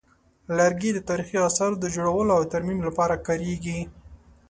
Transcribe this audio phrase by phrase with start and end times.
[0.57, 3.79] لرګي د تاریخي اثارو د جوړولو او ترمیم لپاره کارېږي.